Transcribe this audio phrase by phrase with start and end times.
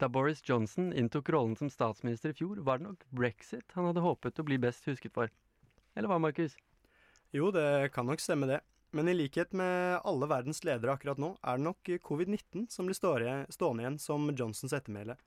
[0.00, 4.00] Da Boris Johnson inntok rollen som statsminister i fjor, var det nok brexit han hadde
[4.00, 5.28] håpet å bli best husket for.
[5.92, 6.54] Eller hva, Markus?
[7.36, 8.62] Jo, det kan nok stemme det.
[8.96, 12.96] Men i likhet med alle verdens ledere akkurat nå, er det nok covid-19 som blir
[12.96, 15.18] stående igjen som Johnsons ettermæle.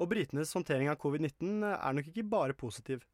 [0.00, 3.04] Og britenes håndtering av covid-19 er nok ikke bare positiv.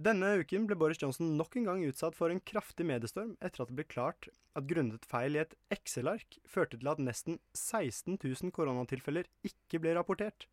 [0.00, 3.68] Denne uken ble Boris Johnson nok en gang utsatt for en kraftig mediestorm etter at
[3.68, 8.54] det ble klart at grunnet feil i et Excel-ark førte til at nesten 16 000
[8.56, 10.46] koronatilfeller ikke ble rapportert.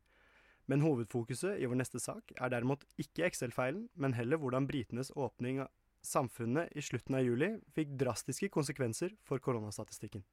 [0.67, 5.63] Men hovedfokuset i vår neste sak er derimot ikke Excel-feilen, men heller hvordan britenes åpning
[5.63, 5.71] av
[6.03, 10.27] samfunnet i slutten av juli fikk drastiske konsekvenser for koronastatistikken.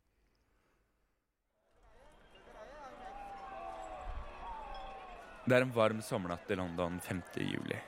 [5.46, 7.28] Det er en varm sommernatt i London 5.
[7.46, 7.84] juli.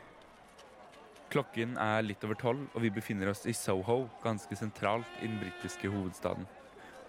[1.30, 5.40] Klokken er litt over tolv, og vi befinner oss i Soho, ganske sentralt i den
[5.40, 6.46] britiske hovedstaden.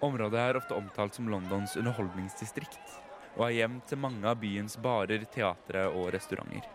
[0.02, 2.98] Området er ofte omtalt som Londons underholdningsdistrikt,
[3.36, 6.66] og er hjem til mange av byens barer, teatre og restauranter.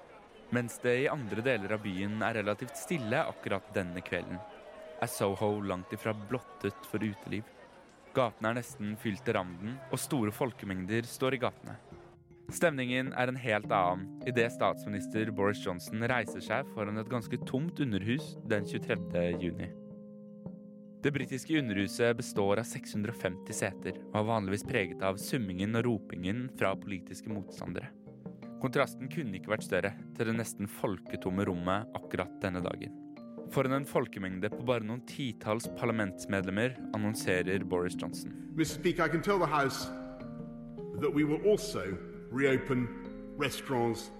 [0.55, 4.39] Mens det i andre deler av byen er relativt stille akkurat denne kvelden,
[5.03, 7.43] er Soho langt ifra blottet for uteliv.
[8.15, 11.75] Gatene er nesten fylt til randen, og store folkemengder står i gatene.
[12.53, 17.79] Stemningen er en helt annen idet statsminister Boris Johnson reiser seg foran et ganske tomt
[17.81, 19.23] underhus den 23.
[19.41, 19.71] juni.
[21.03, 26.45] Det britiske underhuset består av 650 seter og er vanligvis preget av summingen og ropingen
[26.59, 27.89] fra politiske motstandere.
[28.61, 32.93] Kontrasten kunne ikke vært større til det nesten folketomme rommet akkurat denne dagen.
[33.51, 38.31] Foran en folkemengde på bare noen titalls parlamentsmedlemmer annonserer Boris Johnson.
[38.53, 38.77] Mr.
[38.77, 39.89] Speaker, I can tell the House
[41.01, 42.87] that we will also reopen
[43.39, 44.11] restaurants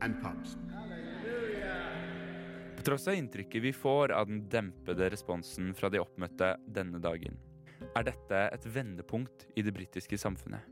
[0.00, 0.56] and pubs.
[2.76, 7.36] På tross av inntrykket vi får av den dempede responsen fra de oppmøtte denne dagen,
[7.92, 10.64] er dette et vendepunkt i det britiske samfunnet.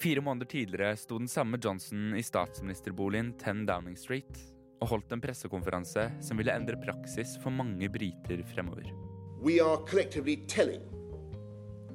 [0.00, 4.42] Fire måneder tidligere sto den samme Johnson i statsministerboligen 10 Downing Street
[4.80, 8.90] og holdt en pressekonferanse som ville endre praksis for mange briter fremover.
[9.42, 10.82] We are collectively telling,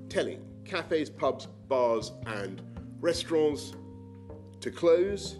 [0.09, 2.61] telling cafes, pubs, bars, and
[3.01, 3.73] restaurants
[4.65, 5.37] to close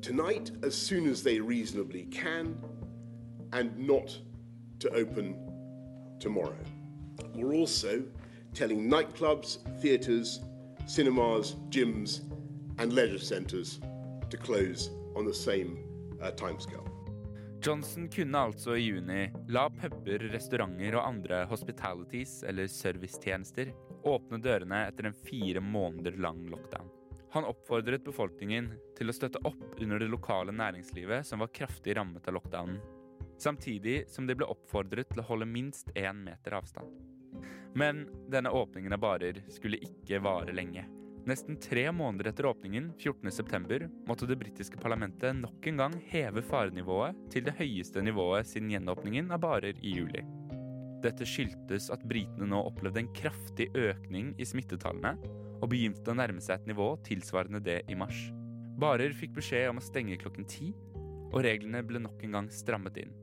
[0.00, 2.56] tonight as soon as they reasonably can
[3.52, 4.18] and not
[4.78, 5.36] to open
[6.18, 6.64] tomorrow.
[7.34, 8.02] We're also
[8.54, 10.40] telling nightclubs, theatres,
[10.86, 12.22] cinemas, gyms,
[12.78, 13.78] and leisure centres
[14.30, 15.76] to close on the same
[16.22, 16.88] uh, timescale.
[17.60, 23.72] Johnson kunne altså i juni la puber, restauranter og andre hospitalities, eller servicetjenester,
[24.04, 27.03] åpne dørene etter en fire måneder lang lockdown.
[27.34, 32.28] Han oppfordret befolkningen til å støtte opp under det lokale næringslivet som var kraftig rammet
[32.30, 32.76] av lockdownen,
[33.42, 36.94] samtidig som de ble oppfordret til å holde minst én meter avstand.
[37.74, 40.86] Men denne åpningen av barer skulle ikke vare lenge.
[41.26, 47.18] Nesten tre måneder etter åpningen, 14.9, måtte det britiske parlamentet nok en gang heve farenivået
[47.34, 50.22] til det høyeste nivået siden gjenåpningen av barer i juli.
[51.02, 55.16] Dette skyldtes at britene nå opplevde en kraftig økning i smittetallene,
[55.64, 58.26] og begynte å nærme seg et nivå tilsvarende det i mars.
[58.76, 60.74] Barer fikk beskjed om å stenge klokken ti,
[61.32, 63.14] og reglene ble nok en gang strammet inn.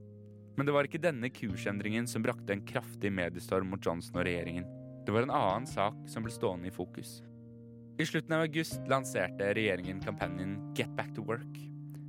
[0.57, 4.65] Men det var ikke denne kursendringen som brakte en kraftig mediestorm mot Johnson og regjeringen.
[5.05, 7.19] Det var en annen sak som ble stående i fokus.
[8.01, 11.59] I slutten av august lanserte regjeringen kampanjen Get Back to Work.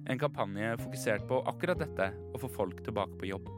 [0.09, 3.53] En kampanje fokusert på akkurat dette, å få folk tilbake på jobb.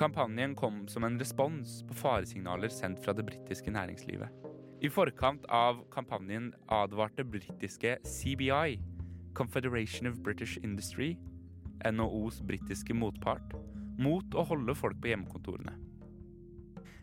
[0.00, 4.39] Kampanjen kom som en respons på faresignaler sendt fra det britiske næringslivet.
[4.80, 8.78] I forkant av kampanjen advarte britiske CBI,
[9.36, 11.18] Confederation of British Industry,
[11.84, 13.52] NHOs britiske motpart,
[14.00, 15.74] mot å holde folk på hjemmekontorene.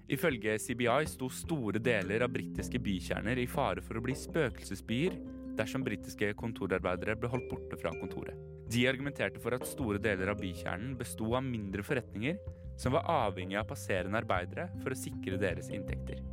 [0.10, 5.20] Ifølge CBI sto store deler av britiske bykjerner i fare for å bli spøkelsesbyer
[5.60, 8.34] dersom britiske kontorarbeidere ble holdt borte fra kontoret.
[8.74, 12.42] De argumenterte for at store deler av bykjernen besto av mindre forretninger
[12.82, 16.26] som var avhengig av passerende arbeidere for å sikre deres inntekter.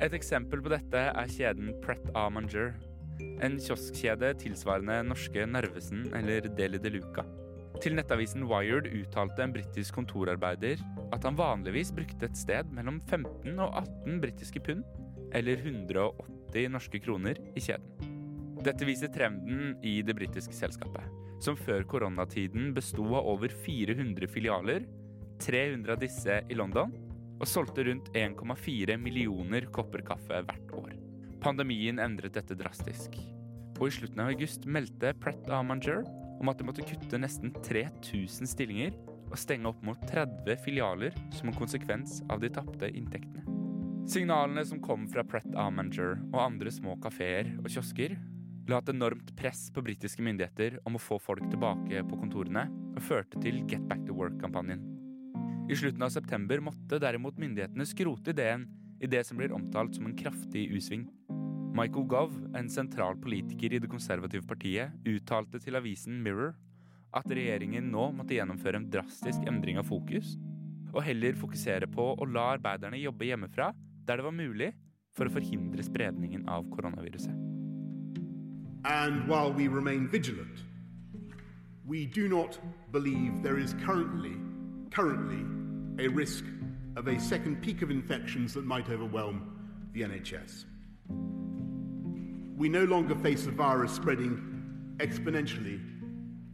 [0.00, 2.70] Et eksempel på dette er kjeden Pret Amanger.
[3.44, 7.26] En kioskkjede tilsvarende norske Narvesen eller Deli de Luca.
[7.84, 10.80] Til nettavisen Wired uttalte en britisk kontorarbeider
[11.12, 14.86] at han vanligvis brukte et sted mellom 15 og 18 britiske pund,
[15.36, 18.08] eller 180 norske kroner, i kjeden.
[18.64, 21.04] Dette viser trenden i det britiske selskapet.
[21.40, 24.82] som før koronatiden besto av over 400 filialer,
[25.40, 26.92] 300 av disse i London,
[27.40, 30.94] og solgte rundt 1,4 millioner kopper kaffe hvert år.
[31.40, 33.16] Pandemien endret dette drastisk,
[33.80, 36.02] og i slutten av august meldte Pratt Amanger
[36.40, 38.92] om at de måtte kutte nesten 3000 stillinger
[39.30, 43.46] og stenge opp mot 30 filialer som en konsekvens av de tapte inntektene.
[44.10, 48.16] Signalene som kom fra Pratt Amanger og andre små kafeer og kiosker,
[48.70, 53.04] la et enormt press på britiske myndigheter om å få folk tilbake på kontorene, og
[53.06, 54.89] førte til Get Back to Work-kampanjen.
[55.70, 58.64] I slutten av september måtte derimot myndighetene skrote ideen
[58.98, 61.04] i det som blir omtalt som en kraftig U-sving.
[61.78, 66.56] Michael Gove, en sentral politiker i det konservative partiet, uttalte til avisen Mirror
[67.14, 70.32] at regjeringen nå måtte gjennomføre en drastisk endring av fokus,
[70.90, 73.70] og heller fokusere på å la arbeiderne jobbe hjemmefra
[74.08, 74.72] der det var mulig,
[75.14, 77.34] for å forhindre spredningen av koronaviruset.
[78.90, 80.66] And while we remain vigilant,
[81.86, 82.58] we do not
[82.90, 84.34] believe there is currently,
[84.90, 85.59] currently,
[86.00, 86.44] a risk
[86.96, 89.40] of a second peak of infections that might overwhelm
[89.94, 90.64] the NHS.
[92.56, 94.38] We no longer face the virus spreading
[94.98, 95.80] exponentially,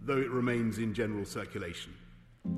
[0.07, 1.93] though it remains in general circulation.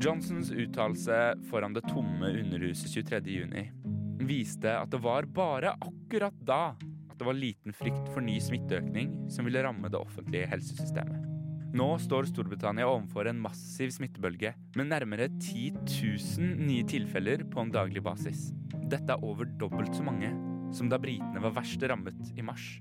[0.01, 6.77] Johnsons uttalelse foran det tomme Underhuset 23.6 viste at det var bare akkurat da
[7.11, 11.28] at det var liten frykt for ny smitteøkning som ville ramme det offentlige helsesystemet.
[11.77, 17.73] Nå står Storbritannia overfor en massiv smittebølge med nærmere 10 000 nye tilfeller på en
[17.75, 18.47] daglig basis.
[18.89, 20.31] Dette er over dobbelt så mange
[20.73, 22.79] som da britene var verst rammet i mars.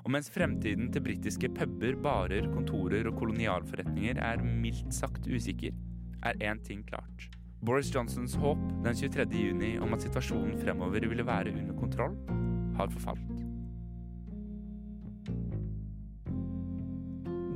[0.00, 5.76] Og mens fremtiden til britiske puber, barer, kontorer og kolonialforretninger er mildt sagt usikker,
[6.24, 7.28] er én ting klart.
[7.60, 9.28] Boris Johnsons håp den 23.
[9.36, 12.16] juni om at situasjonen fremover ville være under kontroll,
[12.80, 13.29] har forfalt.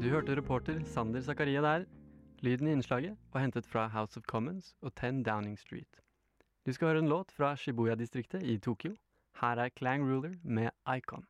[0.05, 1.85] Du hørte reporter Sander Zakaria der.
[2.43, 6.03] Lyden i innslaget var hentet fra House of Commons og 10 Downing Street.
[6.67, 8.93] Du skal høre en låt fra Shibuya-distriktet i Tokyo.
[9.41, 11.23] Her er Clang Ruler med Icon.